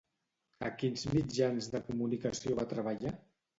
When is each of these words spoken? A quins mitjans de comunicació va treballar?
A 0.69 0.71
quins 0.83 1.03
mitjans 1.17 1.69
de 1.75 1.83
comunicació 1.91 2.59
va 2.63 2.69
treballar? 2.75 3.17